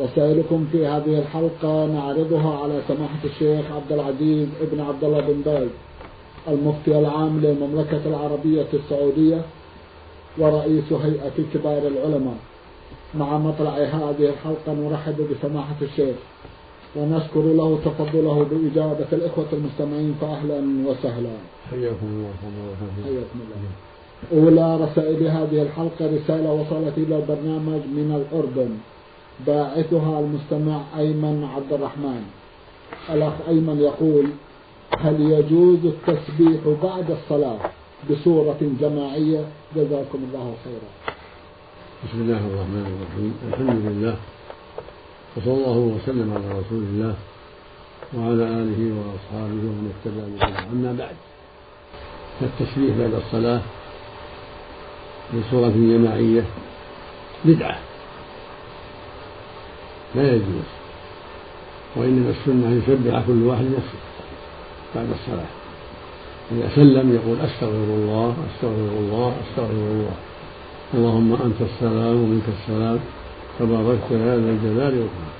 [0.00, 5.68] رسائلكم في هذه الحلقة نعرضها على سماحة الشيخ عبد العزيز ابن عبد الله بن باز
[6.48, 9.40] المفتي العام للمملكة العربية السعودية
[10.38, 12.36] ورئيس هيئة كبار العلماء.
[13.14, 16.16] مع مطلع هذه الحلقة نرحب بسماحة الشيخ
[16.96, 21.36] ونشكر له تفضله بإجابة الإخوة المستمعين فأهلا وسهلا.
[21.70, 22.30] حياكم الله
[23.04, 23.60] حياكم الله.
[24.32, 28.70] أولى رسائل هذه الحلقة رسالة وصلت إلى البرنامج من الأردن.
[29.46, 32.22] باعثها المستمع أيمن عبد الرحمن.
[33.10, 34.26] الأخ أيمن يقول
[34.98, 37.58] هل يجوز التسبيح بعد الصلاة
[38.10, 39.44] بصورة جماعية؟
[39.76, 40.90] جزاكم الله خيرا.
[42.04, 43.32] بسم الله الرحمن الرحيم.
[43.48, 44.16] الحمد لله
[45.36, 47.14] وصلى الله وسلم على رسول الله
[48.14, 50.72] وعلى آله وأصحابه ومن اهتدى بهداه.
[50.72, 51.16] أما بعد
[52.40, 53.60] فالتسبيح بعد الصلاة
[55.34, 56.44] بصورة جماعية
[57.44, 57.78] بدعة.
[60.16, 60.68] لا يجوز.
[61.96, 64.00] وإنما السنة أن يسبح كل واحد نفسه
[64.94, 65.52] بعد الصلاة.
[66.52, 70.16] إذا سلم يقول أستغفر الله أستغفر الله أستغفر الله.
[70.94, 72.98] اللهم أنت السلام ومنك السلام.
[73.58, 75.36] تباركت يا ذا الجلال والإكرام.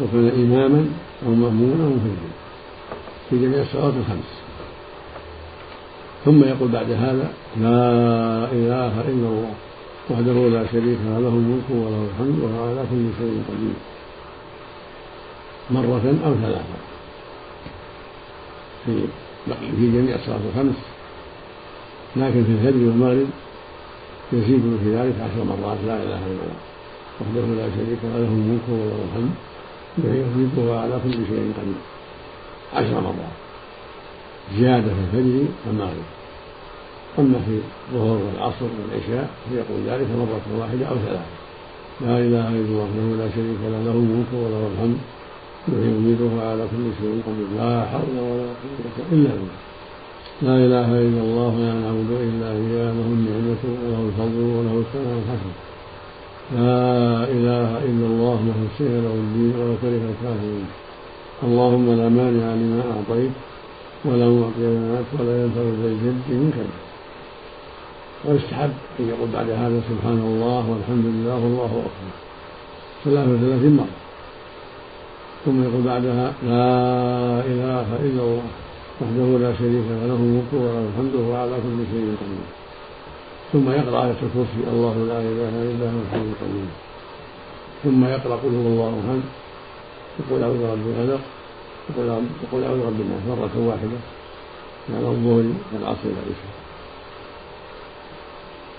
[0.00, 0.88] وكان إماما
[1.26, 2.30] أو مأمونا أو مفردا
[3.30, 4.30] في جميع الصلوات الخمس.
[6.24, 7.78] ثم يقول بعد هذا لا
[8.52, 9.54] إله إلا الله
[10.10, 13.93] وحده لا شريك له له الملك وله الحمد وهو على كل شيء قدير.
[15.70, 16.78] مرة أو ثلاثة.
[18.86, 19.00] في
[19.46, 20.76] في جميع الصلاة الخمس.
[22.16, 23.26] لكن في الفجر والمغرب
[24.32, 26.60] يزيد في ذلك عشر مرات لا إله إلا الله.
[27.20, 29.34] وحده لا شريك له له الملك وله الحمد.
[30.58, 31.82] وهو على كل شيء قدير.
[32.74, 33.36] عشر مرات.
[34.58, 36.08] زيادة في الفجر والمغرب.
[37.18, 37.60] أما في
[37.92, 41.34] الظهر والعصر والعشاء فيقول ذلك مرة واحدة أو ثلاثة.
[42.00, 44.98] لا إله إلا الله وحده لا شريك له له الملك وله الحمد.
[45.68, 49.60] وهو على كل شيء قدير لا حول ولا قوة إلا بالله.
[50.42, 55.52] لا إله إلا الله لا نعبد إلا إياه له النعمة وله الفضل وله الثناء الحسن.
[56.52, 58.60] لا إله إلا الله له
[59.04, 60.66] له الدين ولو كره الكافرون
[61.42, 63.34] اللهم لا مانع لما أعطيت
[64.04, 66.54] ولا معطي لما ولا ينفع ذا الجد منك
[68.24, 72.14] ويستحب أن يقول بعد هذا سبحان الله والحمد لله والله أكبر.
[73.04, 74.03] ثلاث وثلاثين مرة.
[75.44, 76.70] ثم يقول بعدها لا
[77.52, 78.42] إله إلا الله
[79.00, 82.48] وحده لا شريك له له الملك وله الحمد وهو على كل شيء قدير.
[83.52, 86.70] ثم يقرأ آية الكرسي الله لا إله إلا هو الحي القيوم.
[87.84, 89.22] ثم يقرأ قل هو الله أحد
[90.20, 91.22] يقول أعوذ برب الفلق
[92.44, 93.98] يقول أعوذ برب الناس مرة واحدة.
[94.96, 96.54] على الظهر والعصر والعشاء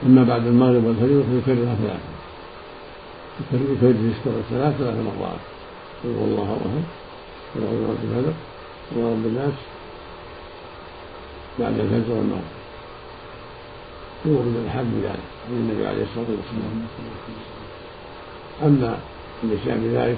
[0.06, 2.14] أما بعد المغرب والفجر فيكررها ثلاثة.
[3.52, 5.40] يكرر يذكر الثلاث ثلاث مرات.
[6.06, 6.84] قل هو الله احد
[7.56, 8.34] قل اعوذ برب الفلق
[8.92, 9.54] قل رب الناس
[11.60, 12.56] بعد الفجر والمغرب.
[14.26, 16.88] يورد الحد بذلك عن النبي عليه الصلاة والسلام.
[18.64, 18.98] أما
[19.44, 20.18] الاشياء بذلك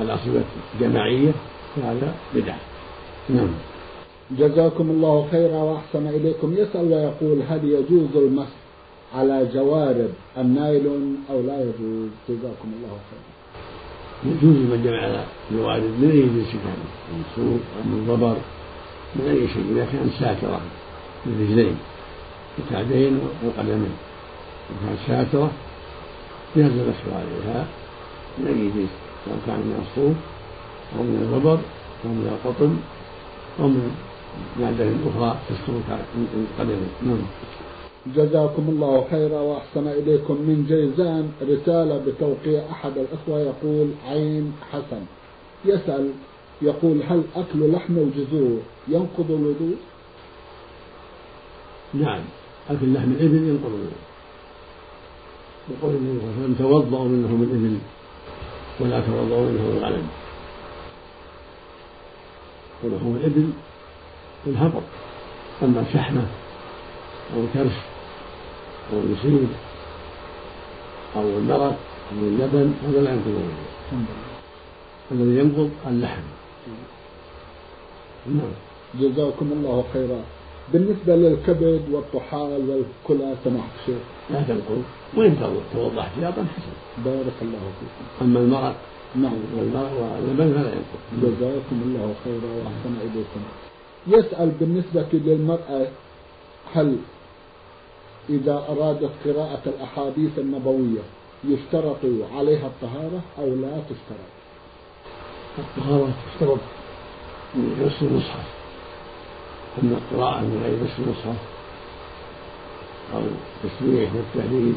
[0.00, 0.40] الأصل
[0.80, 1.32] جماعية
[1.76, 2.58] فهذا بدعة.
[3.28, 3.48] نعم.
[4.30, 6.52] جزاكم الله خيرا وأحسن إليكم.
[6.52, 8.65] يسأل ويقول هل يجوز المسح؟
[9.16, 12.10] على جوارب النايلون أو لا يجوز.
[12.28, 13.36] جزاكم الله خيرا.
[14.24, 16.80] يجوز من جمع جوارب من أي جنس كان؟
[17.12, 18.36] من سوق أو من ضبر؟
[19.16, 20.60] من أي شيء؟ إذا كانت ساترة
[21.26, 21.76] للرجلين
[22.58, 23.94] الكعبين والقدمين
[24.70, 25.50] إذا كانت ساترة
[26.56, 27.66] جاز المسح عليها
[28.38, 28.90] من أي جنس
[29.24, 30.16] سواء كان من الصوف
[30.96, 31.58] أو من الضبر
[32.04, 32.76] أو من القطن
[33.60, 33.90] أو من
[34.60, 35.72] مادة أخرى تستر
[36.34, 37.18] القدمين نعم.
[38.14, 41.32] جزاكم الله خيرا وأحسن إليكم من جيزان.
[41.42, 45.02] رسالة بتوقيع أحد الإخوة يقول عين حسن.
[45.64, 46.10] يسأل
[46.62, 48.58] يقول هل أكل لحم الجذور
[48.88, 49.76] ينقض الوضوء؟
[51.94, 52.20] نعم
[52.70, 54.02] أكل لحم الإبل ينقض الوضوء.
[55.70, 57.78] يقول النبي صلى الله عليه وسلم توضأوا من لحم الابل
[58.80, 60.08] ولا توضأوا من لحم الغنم
[62.84, 63.50] ولحوم الإبل
[64.46, 64.82] الهبط
[65.62, 66.26] أما الشحمة
[67.34, 67.76] أو الكرش
[68.92, 69.48] أو النسيم
[71.16, 71.76] أو المرق
[72.12, 73.66] أو اللبن هذا لا ينقض الوضوء
[75.12, 76.22] الذي ينقض اللحم.
[78.26, 78.54] نعم.
[79.00, 80.20] جزاكم الله خيرا.
[80.72, 84.02] بالنسبة للكبد والطحال والكلى سمحت شيخ.
[84.30, 84.82] لا تنقض.
[85.16, 85.36] وإن
[85.74, 86.72] توضع احتياطا حسن.
[87.04, 88.04] بارك الله فيكم.
[88.22, 88.76] أما المرق
[89.14, 89.38] نعم.
[89.58, 91.00] والمرق واللبن فلا ينقض.
[91.22, 93.40] جزاكم الله خيرا وأحسن إليكم.
[94.06, 95.86] يسأل بالنسبة للمرأة
[96.74, 96.96] هل
[98.30, 101.02] إذا أرادت قراءة الأحاديث النبوية
[101.44, 101.98] يشترط
[102.36, 104.32] عليها الطهارة أو لا تشترط؟
[105.58, 106.58] الطهارة تشترط
[107.54, 108.46] من نفس المصحف.
[109.82, 111.42] أما القراءة من غير نفس المصحف
[113.14, 113.20] أو
[113.64, 114.74] التسبيح والتهليل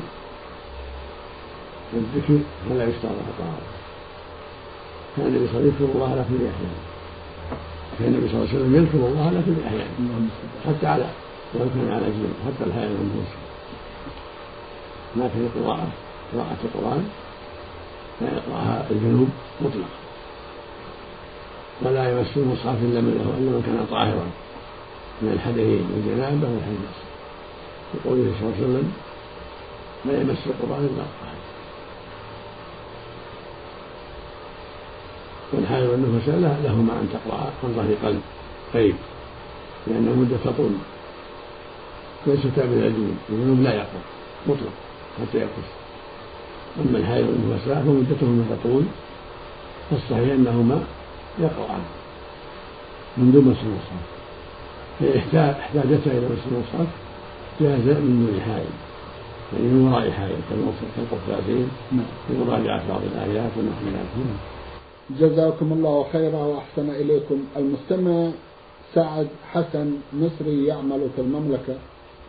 [1.93, 3.67] والذكر فلا يشترط الطهارة
[5.17, 6.77] كان النبي صلى الله عليه وسلم يذكر الله على كل أحيان
[7.99, 10.29] كان النبي صلى الله عليه وسلم يذكر الله على كل أحيان
[10.67, 11.09] حتى على
[11.53, 13.31] ولو كان على جنب حتى الحياة والنفوس
[15.15, 15.87] لكن القراءة
[16.33, 17.09] قراءة القرآن
[18.21, 19.29] لا يقرأها الجنوب
[19.61, 19.99] مطلقا
[21.81, 24.27] ولا يمس المصحف إلا من له إلا من كان طاهرا.
[25.21, 26.97] من الحدثين والجنابة والحدث
[27.93, 28.93] لقوله صلى الله عليه وسلم
[30.05, 31.39] لا يمس القرآن إلا الطاهر.
[35.53, 38.21] والحائض والنفساء لهما أن تقرأ عن ظهر قلب
[38.73, 38.95] غيب
[39.87, 40.71] لأن المدة تطول
[42.27, 44.01] ليس من الجنوب الجنوب لا يقرأ
[44.47, 44.73] مطلق
[45.21, 45.69] حتى يقص
[46.79, 48.83] أما الحائض والنفساء فمدتهما تطول
[49.89, 50.83] فالصحيح أنهما
[51.39, 51.83] يقرأان
[53.17, 54.05] من دون مس المصحف
[54.99, 56.87] فإن احتاجتا إلى مس المصحف
[57.61, 58.73] جاز من دون حائل
[59.53, 61.69] يعني من وراء حائل كالقفازين
[62.29, 64.25] لمراجعة بعض الآيات ونحو ذلك.
[65.19, 67.43] جزاكم الله خيرا وأحسن إليكم.
[67.57, 68.29] المستمع
[68.95, 71.75] سعد حسن مصري يعمل في المملكة.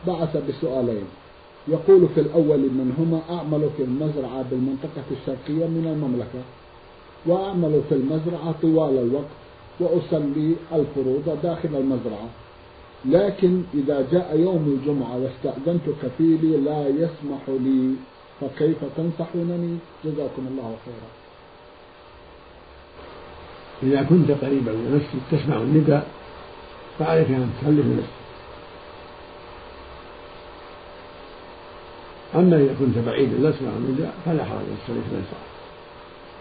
[0.07, 1.05] بعث بسؤالين.
[1.69, 6.43] يقول في الأول منهما أعمل في المزرعة بالمنطقة الشرقية من المملكة
[7.27, 9.35] وأعمل في المزرعة طوال الوقت
[9.81, 12.29] وأصلي الفروض داخل المزرعة.
[13.05, 17.95] لكن إذا جاء يوم الجمعة واستأذنت كفيلي لا يسمح لي
[18.41, 21.11] فكيف تنصحونني؟ جزاكم الله خيرا.
[23.83, 26.07] إذا كنت قريبا من المسجد تسمع النداء
[26.99, 28.20] فعليك أن تصلي في المسجد
[32.35, 35.51] أما إذا كنت بعيدا لا تسمع النداء فلا حرج تصلي في المسجد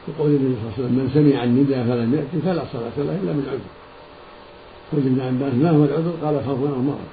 [0.08, 3.34] يقول النبي صلى الله عليه وسلم من سمع النداء فلم يأتي فلا صلاة له إلا
[3.34, 3.70] من عذر.
[4.92, 7.10] قلت ابن عباس ما هو العذر؟ قال خوف أو مرض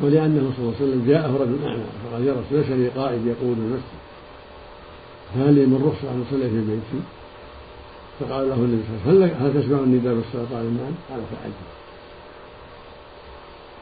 [0.00, 3.58] ولأنه صلى الله عليه وسلم جاءه رجل أعمى فقال يا رسول ليس لي قائد يقود
[3.58, 4.00] المسجد
[5.34, 7.00] فهل لي من رخصة أن أصلي في بيتي؟
[8.20, 11.64] فقال له النبي صلى الله عليه وسلم هل تسمع النداء بالصلاة قال نعم قال فأجل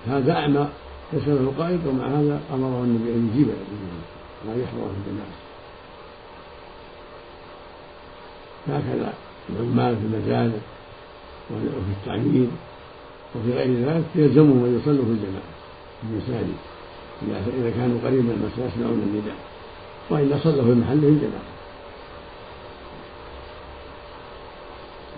[0.07, 0.69] هذا أعمى
[1.13, 3.49] ليس له قائد ومع هذا أمره النبي أن يجيب
[4.47, 5.37] لا يحضر في الجماعة.
[8.69, 9.13] هكذا
[9.51, 10.61] العمال في المزارع
[11.51, 12.49] وفي التعمير
[13.37, 15.53] وفي غير ذلك يلزمهم أن يصلوا في الجماعة
[16.01, 16.57] في المساجد.
[17.61, 19.37] إذا كانوا قريبا من المسجد يسمعون النداء.
[20.11, 21.53] والا صلوا في محلهم جماعة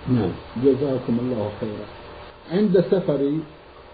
[0.08, 0.30] نعم.
[0.64, 1.86] جزاكم الله خيرا.
[2.52, 3.40] عند سفري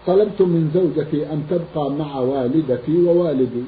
[0.07, 3.63] طلبت من زوجتي أن تبقى مع والدتي ووالدي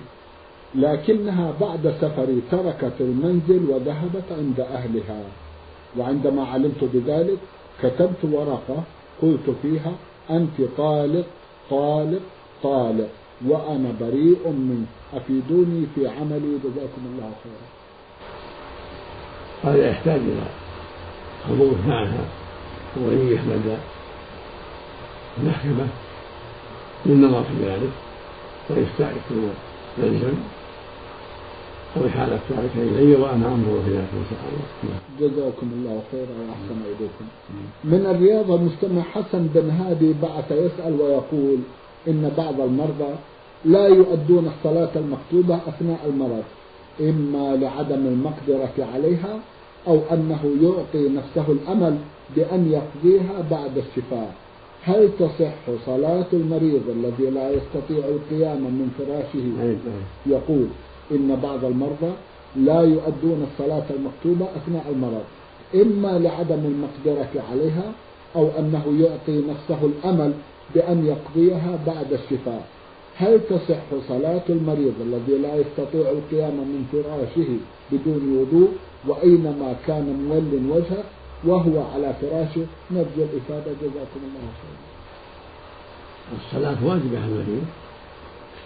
[0.75, 5.21] لكنها بعد سفري تركت المنزل وذهبت عند أهلها.
[5.97, 7.37] وعندما علمت بذلك
[7.83, 8.83] كتبت ورقة
[9.21, 9.93] قلت فيها
[10.29, 11.25] أنت طالق
[11.69, 12.21] طالق
[12.63, 13.09] طالق
[13.47, 14.87] وأنا بريء منك.
[15.13, 16.57] أفيدوني في عملي.
[16.63, 17.67] جزاكم الله خيرا.
[19.63, 20.45] هذا يحتاج إلى
[21.47, 22.25] حضور معها
[22.97, 23.77] ولي لدى
[25.37, 25.87] المحكمة
[27.05, 27.89] للنظر في ذلك
[29.27, 29.53] فيما
[29.97, 30.33] يلزم
[31.95, 37.25] وإحالة ذلك إلي وأنا أنظر في ذلك إن شاء الله جزاكم الله خيرا وأحسن إليكم.
[37.83, 41.57] من الرياض المستمع حسن بن هادي بعث يسأل ويقول
[42.07, 43.13] إن بعض المرضى
[43.65, 46.43] لا يؤدون الصلاة المكتوبة أثناء المرض
[47.01, 49.39] إما لعدم المقدرة عليها
[49.87, 51.97] أو أنه يعطي نفسه الأمل
[52.35, 54.33] بأن يقضيها بعد الشفاء.
[54.85, 55.53] هل تصح
[55.85, 59.45] صلاة المريض الذي لا يستطيع القيام من فراشه؟
[60.25, 60.67] يقول
[61.11, 62.11] إن بعض المرضى
[62.55, 65.23] لا يؤدون الصلاة المكتوبة أثناء المرض
[65.75, 67.91] إما لعدم المقدرة عليها
[68.35, 70.33] أو أنه يعطي نفسه الأمل
[70.75, 72.65] بأن يقضيها بعد الشفاء.
[73.15, 77.49] هل تصح صلاة المريض الذي لا يستطيع القيام من فراشه
[77.91, 78.69] بدون وضوء؟
[79.07, 81.03] وأينما كان مول وجهه
[81.45, 83.71] وهو على فراشه نرجو الإفادة.
[83.81, 84.83] جزاكم الله خيرا.
[86.37, 87.65] الصلاة واجبة على المريض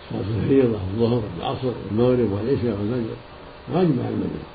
[0.09, 3.15] صلاة الفريضة الظهر العصر المغرب والعشاء والفجر.
[3.73, 4.45] واجبة على المريض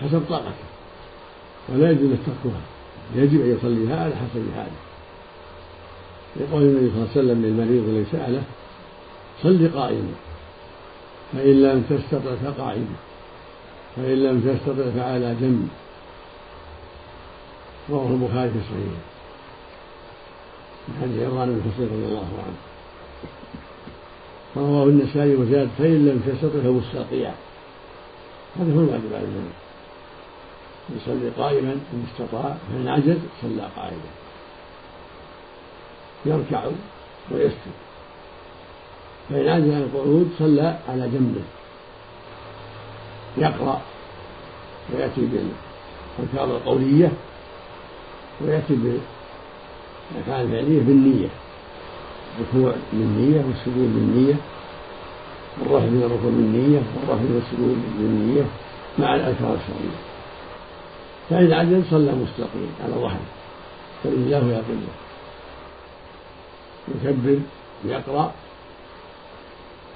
[0.00, 0.68] حسب طاقته.
[1.68, 2.60] ولا يجوز تركها.
[3.16, 4.80] يجب أن يصليها على حسب حاله.
[6.40, 8.42] يقول النبي صلى الله عليه وسلم للمريض الذي سأله
[9.42, 10.12] صل قائما.
[11.32, 12.96] فإن لم تستطع فقاعدا
[13.96, 15.68] فإن لم تستطع فعلى جنب.
[17.90, 19.00] رواه البخاري في الصحيح
[20.88, 22.56] من حديث عمران بن حصين رضي الله عنه.
[24.56, 27.34] ورواه النسائي وزاد فإن لم تستطع فمستطيعا
[28.56, 29.52] هذا هو الواجب على الجنة
[30.96, 34.10] يصلي قائما إن استطاع فإن عجز صلى قائما.
[36.26, 36.64] يركع
[37.30, 37.76] ويسجد.
[39.30, 41.42] فإن عجز عن القعود صلى على جنبه.
[43.36, 43.80] يقرأ
[44.94, 47.12] ويأتي بالأذكار القولية
[48.44, 51.28] ويأتي بالأفعال الفعلية بالنية.
[52.40, 54.34] الركوع بالنية والسجود بالنية
[55.60, 58.44] والرفع من الركوع بالنية والرفع من السجود بالنية
[58.98, 60.00] مع الأذكار الشرعية.
[61.30, 63.20] فإن عجز صلى مستقيم على ظهره
[64.04, 64.92] إلى قبله
[67.04, 67.38] يكبر
[67.84, 68.32] يقرأ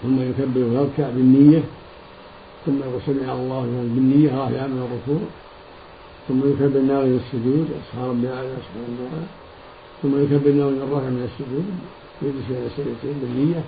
[0.03, 1.63] ثم يكبر ويركع بالنية
[2.67, 3.61] ثم يقول سمع الله
[3.95, 5.29] بالنية رافعا من الركوع.
[6.29, 9.27] ثم يكبر ناوي السجود سبحان ربي الاعلى سبحان الله
[10.03, 11.67] ثم يكبر ناوي الرافع من السجود
[12.23, 13.63] يجلس بين السجدتين بالنية.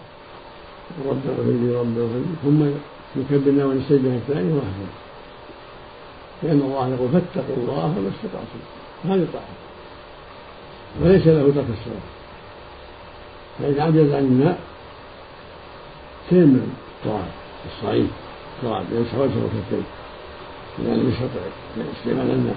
[1.06, 2.60] رب اغفر لي رب اغفر لي ثم
[3.20, 4.92] يكبر ناوي السجدة الثانية وهكذا.
[6.42, 8.60] لأن الله يقول فاتقوا الله ما استطعتم.
[9.04, 9.54] هذه طاعة.
[11.02, 12.06] وليس له ترك الصلاة.
[13.58, 14.58] فإذا عجز عن الماء
[16.30, 16.60] تيمم
[16.98, 17.30] التراب
[17.66, 18.10] الصعيد.
[18.56, 20.05] التراب يمسح وجهه وكفيه
[20.78, 21.40] لم يستطع
[21.98, 22.56] استعمال الماء.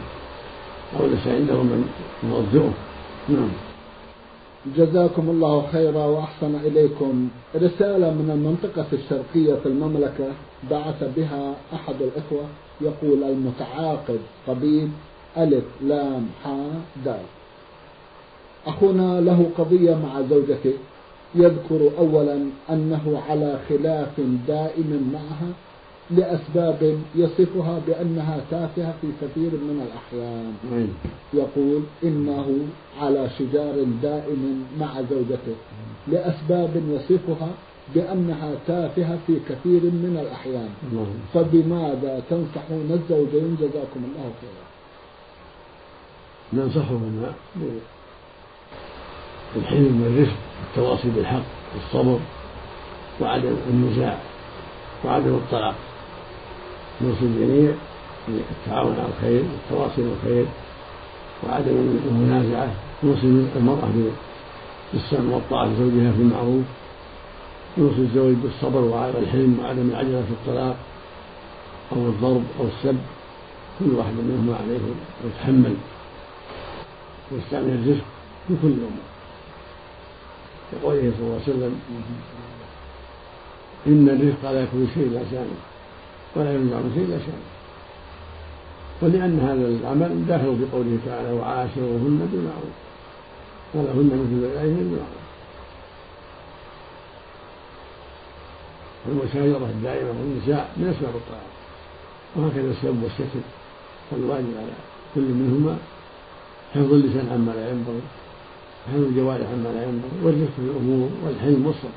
[1.00, 1.88] أو ليس عنده من
[2.24, 2.74] يوضئه
[3.30, 3.50] نعم.
[4.78, 7.30] جزاكم الله خيرا وأحسن إليكم.
[7.56, 10.28] رسالة من المنطقة الشرقية في المملكة
[10.72, 12.44] بعث بها أحد الإخوة
[12.82, 14.90] يقول المتعاقد طبيب
[15.38, 17.24] ألف لام حاء دال
[18.68, 20.74] أخونا له قضية مع زوجته.
[21.36, 25.52] يذكر اولا أنه على خلاف دائم معها
[26.12, 30.54] لأسباب يصفها بأنها تافهة في كثير من الأحيان.
[31.34, 32.68] يقول إنه
[33.02, 35.56] على شجار دائم مع زوجته.
[36.08, 37.50] لأسباب يصفها
[37.96, 40.70] بأنها تافهة في كثير من الأحيان.
[41.34, 44.66] فبماذا تنصحون الزوجين؟ جزاكم الله خيرا.
[46.54, 47.34] ننصحهما
[49.56, 51.44] بالحلم والرفق والتواصي بالحق
[51.76, 52.20] والصبر
[53.22, 54.18] وعدم النزاع
[55.06, 55.76] وعدم الطلاق.
[57.02, 57.72] نوصي الجميع
[58.28, 60.46] بالتعاون على الخير والتواصي بالخير
[61.44, 62.72] وعدم المنازعة
[63.04, 63.90] نوصي المرأة
[64.94, 66.64] بالسمع والطاعة لزوجها في المعروف
[67.78, 70.76] نوصي الزوج بالصبر والحلم وعدم العجلة في الطلاق
[71.92, 72.98] أو الضرب أو السب
[73.80, 74.80] كل واحد منهما عليه
[75.26, 75.76] يتحمل
[77.32, 78.06] ويستعمل الرزق
[78.48, 78.74] في كل
[80.82, 81.80] صلى الله عليه وسلم
[83.88, 85.48] إن الرزق على كل شيء لا شأن
[86.36, 87.42] ولا من شيء إلا شأن
[89.02, 92.76] ولأن هذا العمل داخل في قوله تعالى وعاشروهن بالمعروف.
[93.74, 95.26] ولهن مثل ذلك بالمعروف.
[99.06, 101.50] والمشاجرة الدائمة والنساء من أسباب الطاعة.
[102.36, 103.42] وهكذا السب والشتم
[104.12, 104.74] فالواجب على
[105.16, 105.78] كل منهما
[106.74, 108.02] حفظ اللسان عما لا ينبغي.
[108.88, 110.12] حفظ الجوارح عما لا ينبغي.
[110.24, 111.90] والرفق في الأمور والحلم والصبر.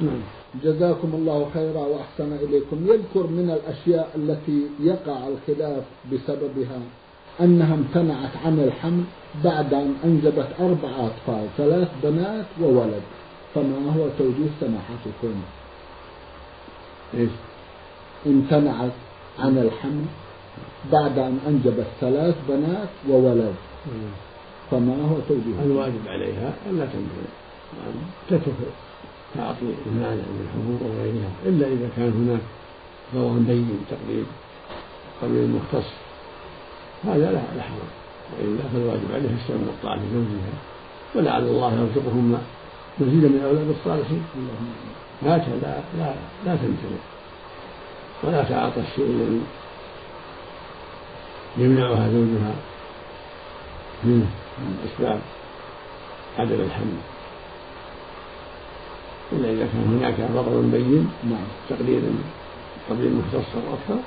[0.00, 0.41] نعم.
[0.64, 6.80] جزاكم الله خيرا وأحسن إليكم يذكر من الأشياء التي يقع الخلاف بسببها
[7.40, 9.04] أنها امتنعت عن الحمل
[9.44, 13.02] بعد أن أنجبت أربع أطفال ثلاث بنات وولد
[13.54, 15.42] فما هو توجيه سماحتكم؟
[17.14, 17.30] إيش؟
[18.26, 18.92] امتنعت
[19.38, 20.04] عن الحمل
[20.92, 23.54] بعد أن أنجبت ثلاث بنات وولد
[24.70, 27.32] فما هو توجيه؟ الواجب عليها أن لا تمتنع
[28.28, 28.54] تترك
[29.36, 32.40] تعطي المانع من الحبوب أو غيرها إلا إذا كان هناك
[33.14, 34.26] ضرر بين تقليد
[35.22, 35.88] قليل مختص
[37.04, 37.92] هذا لا لا حرج.
[38.32, 40.52] وإلا فالواجب عليها السمع والطاعه لزوجها
[41.14, 42.38] ولعل الله يرزقهم
[43.00, 44.24] مزيدا من أولاد الصالحين.
[45.22, 46.14] لا لا لا,
[46.46, 47.02] لا تمتنع
[48.22, 49.40] ولا تعاطى الشيء الذي
[51.56, 52.54] يمنعها زوجها
[54.04, 54.28] من
[54.86, 55.20] اسباب
[56.38, 57.11] عدم الحمل
[59.36, 61.46] إلا إذا كان هناك ضرر بين نعم.
[61.70, 62.00] تقدير
[62.90, 64.02] طبيب مختص أو أكثر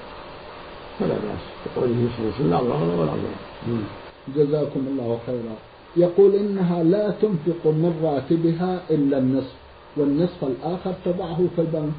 [0.99, 3.83] فلا بأس بقوله صلى الله عليه وسلم لا ضرر ولا ضرر.
[4.35, 5.55] جزاكم الله خيرا.
[5.97, 9.55] يقول إنها لا تنفق من راتبها إلا النصف
[9.97, 11.93] والنصف الآخر تضعه في البنك.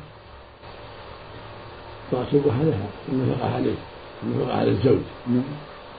[2.12, 3.75] راتبها لها النفقة عليه
[4.23, 5.04] النفقة على الزوج.
[5.26, 5.42] نعم.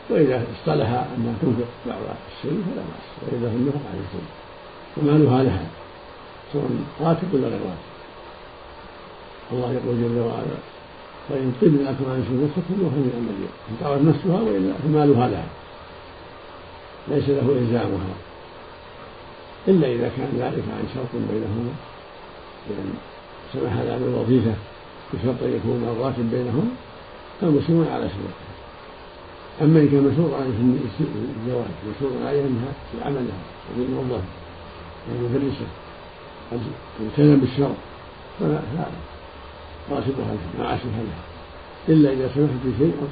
[0.10, 2.02] وإذا اصطلح أنها تنفق بعض
[2.38, 4.28] الشيء فلا بأس وإذا ينفق على الشيء
[4.98, 5.68] ومالها لها.
[6.54, 6.70] سواء
[7.02, 7.88] راتب ولا غير راتب
[9.52, 10.58] الله يقول جل وعلا
[11.30, 15.48] فإن طبن لكم عن شيء فكلوه من المريض إن طلبت نفسها وإلا فمالها لها.
[17.08, 18.14] ليس له إلزامها.
[19.68, 21.74] إلا إذا كان ذلك عن شرط بينهما.
[22.70, 22.94] بأن
[23.54, 24.54] سمح لها بالوظيفة
[25.14, 26.70] بشرط أن يكون الراتب بينهم
[27.42, 28.54] فالمسلمون على شروطهم
[29.62, 30.48] أما إن كان مشروط عليه
[31.38, 33.40] الزواج مشروط عليها أنها في عملها
[33.72, 34.22] وفي موظفة
[35.10, 35.68] ومدرسة
[36.52, 36.60] قد
[37.00, 37.76] التزم بالشرط
[38.40, 38.60] فلا
[39.92, 41.24] راتبها لها معاشها لها
[41.90, 43.08] إلا إذا سمحت بشيء أو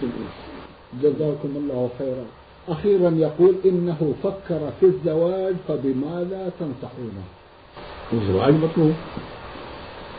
[1.01, 2.25] جزاكم الله خيرا.
[2.69, 7.23] أخيرا يقول إنه فكر في الزواج فبماذا تنصحونه؟
[8.13, 8.93] الزواج مطلوب.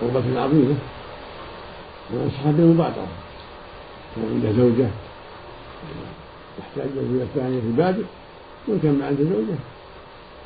[0.01, 0.75] قربة عظيمة.
[2.13, 3.07] وأنصح بالمبادرة
[4.17, 4.89] كان عنده زوجة.
[6.59, 8.05] يحتاج إلى الثانية في بادئ
[8.69, 9.59] وإن كان ما عنده زوجة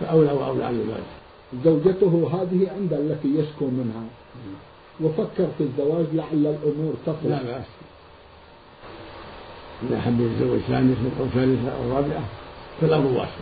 [0.01, 1.20] فأولى وأولى عن البادئ
[1.65, 4.05] زوجته هذه عند التي يشكو منها.
[5.01, 7.65] وفكر في الزواج لعل الأمور تصل لا بأس.
[9.83, 12.25] إذا أحب يتزوج ثانية أو ثالثة أو رابعة
[12.81, 13.41] فالأمر واسع.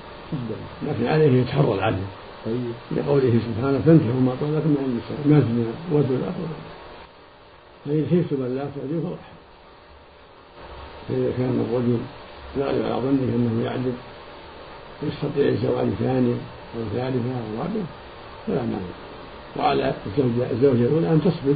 [0.87, 2.05] لكن عليه يتحرى العدل.
[2.45, 2.73] طيب.
[2.97, 6.35] لقوله سبحانه فانكحوا ما لكم من النساء مثنى وثلاث
[7.85, 9.39] فإن خفتم أن لا تعدلوا فواحد
[11.09, 11.99] فإذا كان الرجل
[12.59, 13.93] غالب على ظنه أنه يعدل
[15.03, 16.33] يستطيع الزواج ثاني
[16.77, 17.87] أو ثالثة أو رابعة
[18.49, 18.79] فلا مانع.
[19.57, 21.55] وعلى الزوجة الزوجة الأولى أن تصبر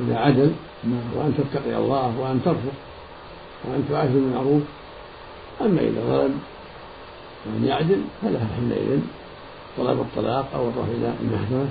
[0.00, 0.52] إذا عدل
[0.84, 1.16] نعم.
[1.16, 2.72] وأن تتقي الله وأن ترفق
[3.64, 4.62] وأن تعاشر بالمعروف
[5.60, 6.38] أما إذا ظلم
[7.46, 9.00] وأن يعدل فلها حينئذ
[9.78, 11.68] طلب الطلاق أو الرفع إلى المحكمة.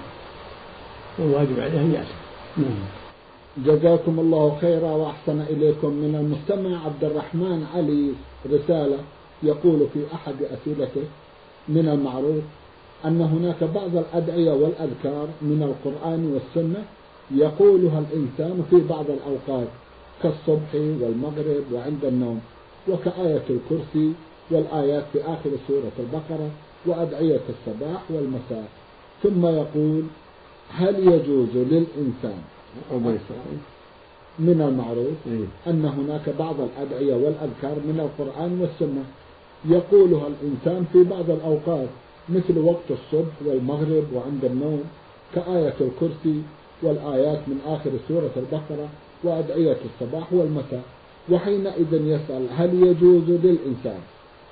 [1.19, 2.13] والواجب عليه أن يأتي
[2.57, 2.79] نعم.
[3.57, 5.87] جزاكم الله خيرا وأحسن إليكم.
[5.87, 8.11] من المستمع عبد الرحمن علي
[8.45, 8.97] رسالة
[9.43, 11.03] يقول في أحد أسئلته
[11.67, 12.43] من المعروف
[13.05, 16.83] أن هناك بعض الأدعية والأذكار من القرآن والسنة
[17.31, 19.67] يقولها الإنسان في بعض الأوقات
[20.23, 22.39] كالصبح والمغرب وعند النوم
[22.89, 24.13] وكآية الكرسي
[24.51, 26.49] والآيات في آخر سورة البقرة
[26.85, 28.67] وأدعية الصباح والمساء.
[29.23, 30.03] ثم يقول
[30.69, 32.41] هل يجوز للإنسان
[34.39, 35.71] من المعروف إيه.
[35.73, 39.03] أن هناك بعض الأدعية والأذكار من القرآن والسنة؟
[39.65, 41.87] يقولها الإنسان في بعض الأوقات.
[42.29, 44.83] مثل وقت الصبح والمغرب وعند النوم
[45.35, 46.41] كآية الكرسي
[46.81, 48.87] والآيات من آخر سورة البقرة
[49.23, 50.83] وأدعية الصباح والمساء.
[51.31, 53.99] وحينئذ يسأل هل يجوز للإنسان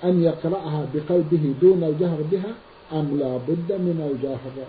[0.03, 2.53] أن يقرأها بقلبه دون الجهر بها
[2.93, 4.67] أم لا بد من الجهر؟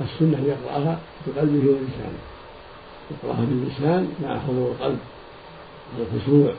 [0.00, 2.22] السنة يقرأها بقلبه ولسانه
[3.10, 4.98] يقرأها باللسان مع حضور القلب
[5.98, 6.54] والخشوع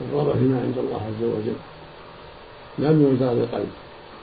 [0.00, 1.56] والرغبة فيما عند الله عز وجل.
[2.78, 3.68] لا من مجرد القلب.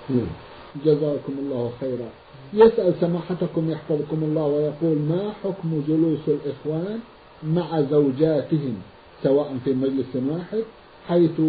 [0.10, 0.49] نعم.
[0.86, 2.10] جزاكم الله خيرا.
[2.54, 7.00] يسأل سماحتكم يحفظكم الله ويقول ما حكم جلوس الإخوان
[7.44, 8.76] مع زوجاتهم
[9.24, 10.64] سواء في مجلس واحد
[11.08, 11.42] حيث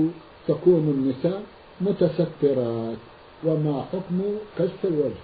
[0.48, 1.42] تكون النساء
[1.80, 2.96] متسترات؟
[3.44, 4.20] وما حكم
[4.58, 5.22] كشف الوجه؟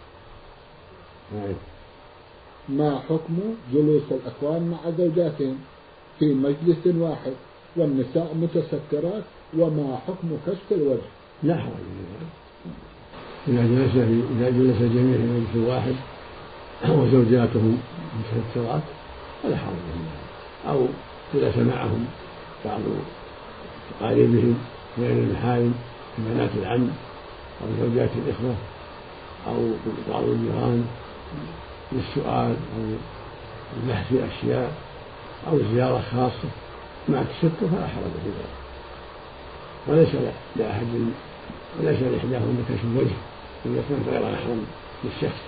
[2.69, 3.39] ما حكم
[3.75, 5.59] جلوس الأخوان مع زوجاتهم
[6.19, 7.33] في مجلس واحد
[7.77, 9.23] والنساء متسترات؟
[9.59, 11.09] وما حكم كشف الوجه؟
[11.43, 11.73] لا حرج
[13.49, 15.95] إذا جلس في إذا جلس الجميع في مجلس واحد
[16.89, 17.79] وزوجاتهم
[18.19, 18.83] متسترات
[19.43, 19.75] فلا حرج
[20.69, 20.87] أو
[21.35, 22.07] جلس معهم
[22.65, 22.81] بعض
[24.01, 24.59] أقاربهم
[24.99, 25.75] غير المحارم
[26.19, 26.89] بنات العم
[27.63, 28.55] أو زوجات الإخوة
[29.47, 29.71] أو
[30.11, 30.87] بعض الجيران
[31.93, 32.83] للسؤال أو
[33.77, 34.73] البحث في أشياء
[35.49, 36.49] أو زيارة خاصة
[37.09, 38.57] مع التستر فلا حرج في ذلك.
[39.87, 40.09] وليس
[40.57, 40.87] لأحد
[41.81, 43.15] وليس لإحداهن كشف الوجه
[43.73, 44.65] إذا كانت غير محرم
[45.05, 45.43] للشخص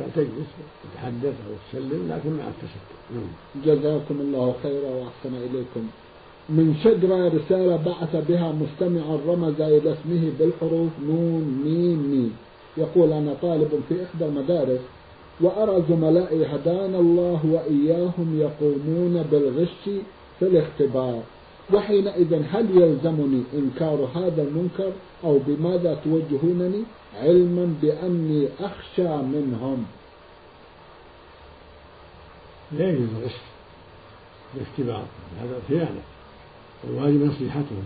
[0.00, 0.50] بل تجلس
[0.84, 3.30] وتتحدث أو تسلم لكن مع التستر نعم.
[3.64, 5.84] جزاكم الله خيرا وأحسن إليكم.
[6.48, 12.32] من شجرة رسالة بعث بها مستمع رمز إلى اسمه بالحروف نون ميم ميم.
[12.76, 14.80] يقول أنا طالب في إحدى المدارس
[15.40, 19.84] وأرى زملائي هدانا الله وإياهم يقومون بالغش
[20.38, 21.22] في الاختبار.
[21.72, 24.92] وحينئذ هل يلزمني إنكار هذا المنكر
[25.24, 26.82] أو بماذا توجهونني؟
[27.14, 29.86] علما بأني أخشى منهم.
[32.72, 33.36] لا يجوز الغش
[34.54, 35.04] الاختبار
[35.40, 36.02] هذا خيانة.
[36.84, 37.84] والواجب نصيحتهم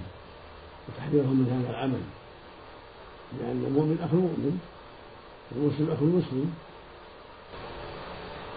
[0.88, 2.00] وتحذيرهم من هذا العمل.
[3.38, 4.58] لأن المؤمن أخو المؤمن
[5.52, 6.50] والمسلم أخو المسلم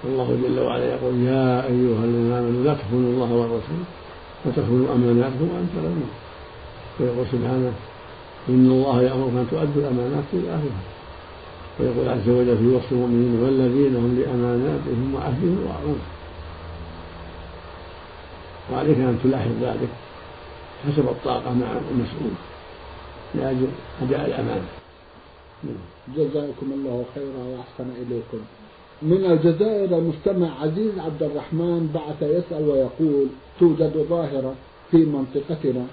[0.04, 3.84] والله جل وعلا يقول يا أيها الذين آمنوا لا تخونوا الله والرسول
[4.46, 6.10] وتخونوا أماناتكم وأنتم تعلمون
[7.00, 7.74] ويقول سبحانه
[8.50, 10.84] إن الله يأمركم أن تؤدوا الأمانات إلى أهلها.
[11.80, 16.00] ويقول عز وجل في وصف المؤمنين والذين هم لأماناتهم وعهدهم راعون.
[18.72, 19.90] وعليك أن تلاحظ ذلك
[20.88, 22.34] حسب الطاقة مع المسؤول
[23.36, 23.68] لأجل
[24.02, 24.68] أداء الأمانة.
[26.16, 28.40] جزاكم الله خيرا وأحسن إليكم.
[29.04, 33.28] من الجزائر المستمع عزيز عبد الرحمن بعث يسأل ويقول
[33.60, 34.54] توجد ظاهرة
[34.92, 35.86] في منطقتنا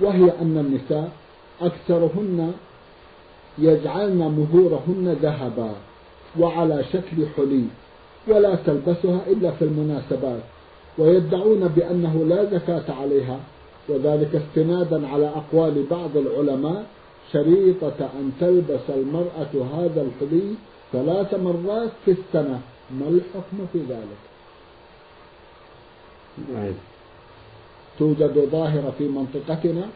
[0.00, 1.10] وهي أن النساء
[1.60, 2.52] أكثرهن
[3.58, 5.70] يجعلن مهورهن ذهبا
[6.38, 7.64] وعلى شكل حلي
[8.28, 10.40] ولا تلبسها إلا في المناسبات
[10.98, 13.40] ويدعون بأنه لا زكاة عليها
[13.88, 16.84] وذلك استنادا على أقوال بعض العلماء
[17.32, 20.54] شريطة أن تلبس المرأة هذا الحلي
[20.92, 22.60] ثلاث مرات في السنة.
[22.90, 24.22] ما الحكم في ذلك؟
[26.54, 26.72] نعم.
[27.98, 29.88] توجد ظاهرة في منطقتنا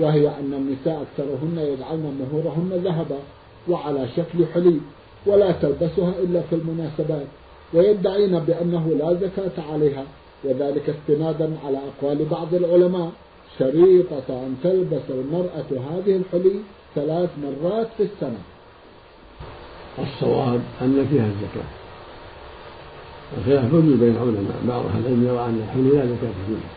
[0.00, 3.18] وهي أن النساء أكثرهن يجعلن مهورهن ذهبا
[3.68, 4.80] وعلى شكل حلي
[5.26, 7.26] ولا تلبسها إلا في المناسبات
[7.74, 10.04] ويدعين بأنه لا زكاة عليها
[10.44, 13.12] وذلك استنادا على أقوال بعض العلماء.
[13.58, 16.60] شريطة أن تلبس المرأة هذه الحلي
[16.94, 18.38] ثلاث مرات في السنة.
[19.98, 21.70] الصواب أن فيها الزكاة.
[23.38, 26.72] الخلاف موجود بين العلماء بعض أهل العلم يرى أن الحلي لا زكاة فيها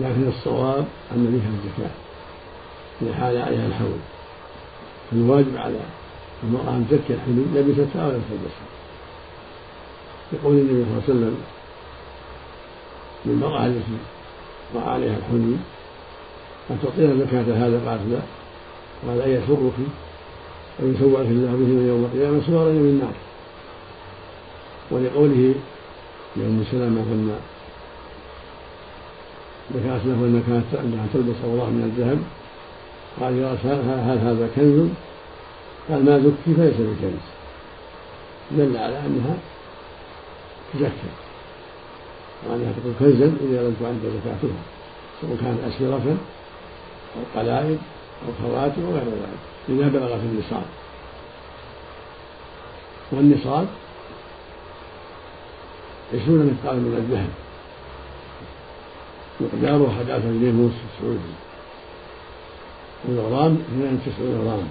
[0.00, 1.94] لكن الصواب أن فيها الزكاة
[3.02, 3.98] إذا حال عليها الحول.
[5.10, 5.80] فالواجب على
[6.42, 8.68] المرأة أن تزكي الحلي لبستها ولا تلبسها.
[10.32, 11.36] يقول النبي صلى الله عليه وسلم
[13.26, 13.98] للمرأة التي
[14.74, 15.56] وقع عليها الحلي
[16.70, 18.20] أن تعطينا زكاة هذا قالت لا
[19.08, 19.72] قال أن يسرك
[20.80, 23.14] أن يسوعك الله به يوم القيامة سوارا من النار.
[24.90, 25.54] ولقوله
[26.36, 27.38] لأم سلمة لما
[29.74, 32.18] ذكرت له أنها كانت أنها تلبس أوراق من الذهب
[33.20, 33.52] قال يا
[34.12, 34.88] هل هذا كنز؟
[35.88, 37.24] قال ما زكي فليس بكنز.
[38.50, 39.36] دل على أنها
[40.74, 41.12] تزكى.
[42.48, 44.58] وأنها تكون كنزا إذا لم تعد زكاتها
[45.20, 46.16] سواء كانت أسرة
[47.16, 47.78] أو قلائد.
[48.26, 49.42] أو خواتم أو غير ذلك.
[49.68, 50.66] إذا بلغت النصاب.
[53.12, 53.66] والنصاب
[56.14, 57.30] عشرون مثقال من الذهب.
[59.40, 61.34] مقداره أحد عشر جنيه ونصف سعودي
[63.04, 64.68] والغرام اثنان وتسعون غرام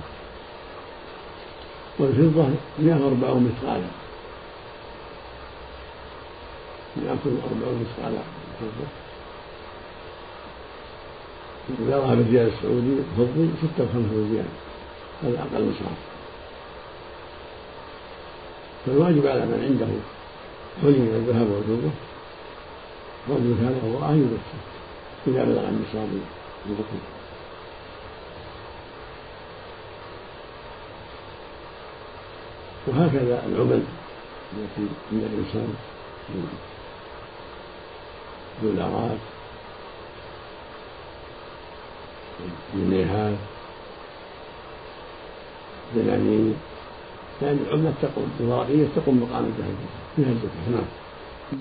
[1.99, 2.47] والفضة
[2.79, 3.87] مئة وأربعون مثقالا
[6.97, 8.19] مئة وأربعون مثقالا
[8.61, 9.02] الفضة
[11.69, 14.45] مقدارها بالريال السعودي الفضي ستة وخمسون ريال
[15.23, 15.97] هذا أقل نصاب
[18.85, 19.87] فالواجب على من عنده
[20.81, 21.91] حلي من الذهب والفضة
[23.29, 24.57] رجل كان الله أن يزكي
[25.27, 26.09] إذا بلغ النصاب
[26.65, 26.99] الذكر
[32.87, 33.83] وهكذا العمل
[34.53, 35.73] التي عند الإنسان
[38.63, 39.32] دولارات
[42.75, 43.37] جنيهات
[45.95, 46.53] دنانير
[47.41, 49.51] لأن العملة تقوم الورقية تقوم مقام
[50.15, 50.85] فيها الزكاة نعم.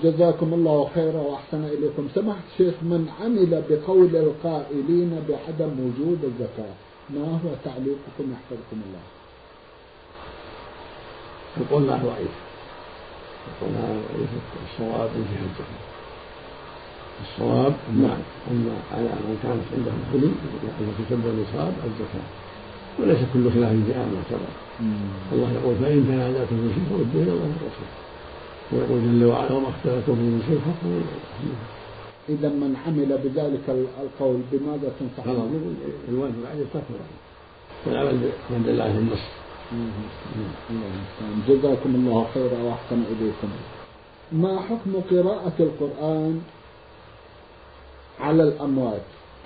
[0.03, 2.07] جزاكم الله خيرا وأحسن إليكم.
[2.15, 6.73] سمحت شيخ من عمل بقول القائلين بعدم وجود الزكاة
[7.09, 9.03] ما هو تعليقكم يحفظكم الله؟
[11.57, 12.35] القول له ضعيف
[13.47, 14.29] القول ضعيف
[14.65, 16.02] الصواب فيها الزكاه
[17.21, 17.73] الصواب
[18.03, 18.21] نعم
[18.51, 20.31] أن على من كانت عنده الحلي
[20.81, 22.27] التي تبدا النصاب الزكاة.
[22.99, 24.51] وليس كل خلاف جاء معتبر
[25.33, 27.89] الله يقول فإن تنازعتم في شيء فردوه إلى الله والرسول
[28.71, 31.01] ويقول جل وعلا وما اختلفتم من شيء حكم
[32.29, 35.25] إذا من عمل بذلك القول بماذا تنصح؟
[36.09, 36.83] الواجب عليه ترك
[37.85, 39.25] والعمل بما دل عليه النص.
[41.47, 43.49] جزاكم الله خيرا وأحسن إليكم.
[44.31, 46.41] ما حكم قراءة القرآن
[48.19, 49.01] على الأموات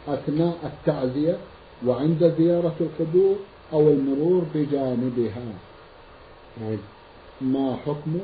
[0.08, 1.38] أثناء التعزية
[1.86, 3.36] وعند زيارة القبور
[3.74, 5.48] أو المرور بجانبها؟
[7.42, 8.20] ما حكم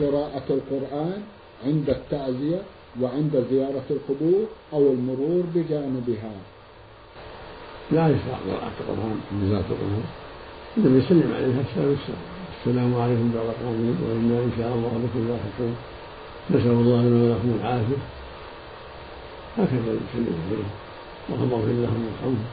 [0.00, 1.22] قراءة القرآن
[1.66, 2.62] عند التعزية
[3.02, 6.32] وعند زيارة القبور أو المرور بجانبها؟
[7.92, 10.04] لا يشرع قراءة القرآن عند زيارة القبور.
[10.78, 11.96] إنما يسلم عليها السلام
[12.60, 15.76] السلام عليكم بعض قومين وإنا إن شاء الله بكم لاحقون
[16.50, 18.15] نسأل الله لنا ولكم العافية.
[19.58, 20.68] هكذا يسلم عليه
[21.28, 22.44] اللهم اغفر لهم وارحمهم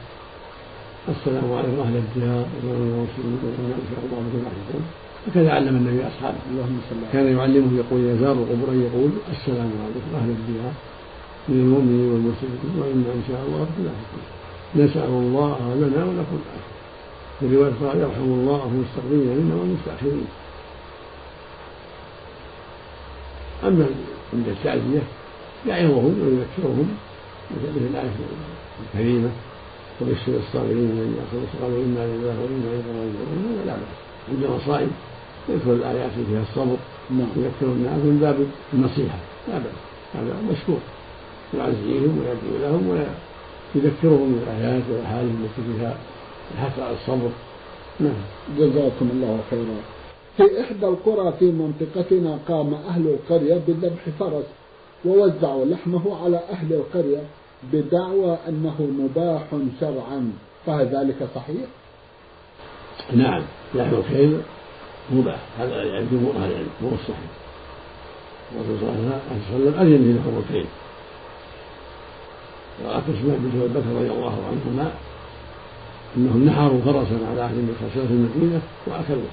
[1.08, 4.84] السلام عليكم أهل الديار والمسلمين وإنا إن شاء الله لاحقون
[5.26, 10.10] هكذا علم النبي اصحابه اللهم صل كان يعلمه يقول زاروا القبور ان يقول السلام عليكم
[10.20, 10.72] أهل الديار
[11.48, 14.22] من المؤمنين والمسلمين وأنا ان شاء الله بكم
[14.82, 16.74] نسأل الله لنا ولكم العافية
[17.40, 20.26] في رواية قال يرحم الله المستقبلين منا والمستأخرين
[23.64, 23.86] أما
[24.32, 25.02] عند التعزية
[25.66, 26.88] يعظهم ويذكرهم
[27.50, 28.10] مثل الآية
[28.82, 29.30] الكريمة
[30.00, 33.94] وبشر الصابرين من يأخذ الصبر إنا لله وإنا إليه راجعون هذا لا بأس.
[34.28, 34.90] عند المصائب
[35.48, 36.76] يذكر الآيات فيها الصبر
[37.10, 37.28] نعم.
[37.36, 38.36] يذكر الناس من باب
[38.74, 39.18] النصيحة.
[39.48, 39.78] لا بأس.
[40.14, 40.78] هذا مشكور.
[41.58, 45.96] يعزيهم ويدعو لهم ويذكرهم بالآيات والأحاديث التي فيها
[46.54, 47.30] الحث على الصبر.
[48.00, 48.20] نعم.
[48.58, 49.76] جزاكم الله خيرا.
[50.36, 54.44] في إحدى القرى في منطقتنا قام أهل القرية بذبح فرس.
[55.04, 57.22] ووزعوا لحمه على أهل القرية
[57.72, 59.44] بدعوى أنه مباح
[59.80, 60.32] شرعا.
[60.66, 61.66] فهل ذلك صحيح؟
[63.12, 63.42] نعم
[63.74, 64.40] لحم الخيل
[65.12, 65.38] مباح.
[65.58, 67.44] هذا يعني جمهور أهل العلم هو الصحيح
[68.52, 70.66] الرسول صلى الله عليه وسلم أذن في لحم الخيل
[72.84, 74.92] وقد تسمع بنت بكر رضي الله عنهما
[76.16, 79.32] انهم نحروا فرسا على عهد النبي صلى الله عليه وسلم في المدينة واكلوه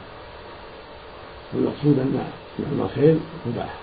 [1.54, 2.20] والمقصود أن
[2.60, 3.74] لحم الخيل مباح.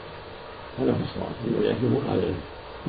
[0.79, 1.33] هذا هو الصواب.
[1.47, 2.35] الذي أهل العلم.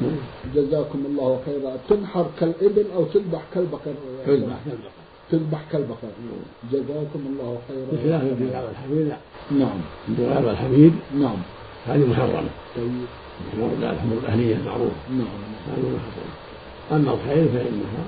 [0.02, 0.16] نعم.
[0.56, 1.78] جزاكم الله خيرا.
[1.90, 3.94] تنحر كالإبل أو تذبح كالبقر.
[4.26, 4.90] تذبح كالبقر
[5.32, 6.12] تذبح كالبقر.
[6.72, 7.88] جزاكم الله خيرا.
[7.92, 9.18] بخلاف الدغاب الحميد لا.
[9.52, 9.80] نعم.
[10.08, 11.38] الدغاب الحميد نعم.
[11.88, 12.50] هذه محرمة.
[12.76, 12.92] طيب.
[13.48, 15.40] محرمه الحمر الأهلية المعروفه نعم.
[15.68, 16.30] هذه محرمة.
[16.92, 18.04] أما الخيل فإنها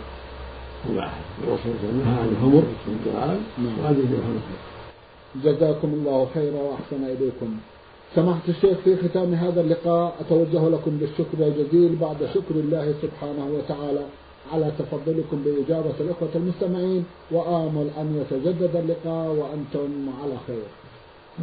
[0.89, 1.19] مباحة.
[1.43, 1.73] الرسول
[2.05, 3.79] نهى عن الحمر والدغاب نعم.
[3.79, 4.41] وهذه محرمه
[5.35, 7.57] جزاكم الله خيرا وأحسن إليكم.
[8.15, 14.05] سماحة الشيخ في ختام هذا اللقاء أتوجه لكم بالشكر الجزيل بعد شكر الله سبحانه وتعالى
[14.53, 20.63] على تفضلكم بإجابة الإخوة المستمعين وآمل أن يتجدد اللقاء وأنتم على خير.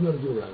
[0.02, 0.44] نرجو ذلك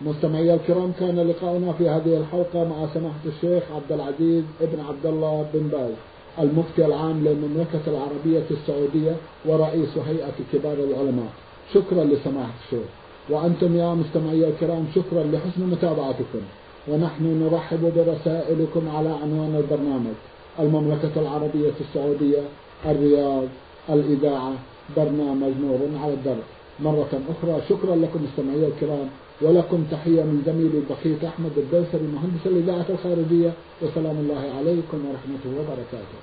[0.00, 5.46] مستمعي الكرام كان لقاؤنا في هذه الحلقة مع سماحة الشيخ عبد العزيز ابن عبد الله
[5.54, 5.92] بن باز
[6.38, 9.16] المفتي العام للمملكة العربية السعودية
[9.46, 11.32] ورئيس هيئة كبار العلماء.
[11.74, 12.88] شكرا لسماحة الشيخ.
[13.30, 16.42] وأنتم يا مستمعي الكرام شكرا لحسن متابعتكم.
[16.88, 20.16] ونحن نرحب برسائلكم على عنوان البرنامج.
[20.58, 22.42] المملكة العربية السعودية
[22.86, 23.48] الرياض
[23.90, 24.52] الإذاعة
[24.96, 26.46] برنامج نور على الدرب.
[26.80, 29.08] مرة أخرى شكرا لكم مستمعي الكرام
[29.42, 36.18] ولكم تحية من زميلي البخيت أحمد الدوسري مهندس الإذاعة الخارجية وسلام الله عليكم ورحمته وبركاته.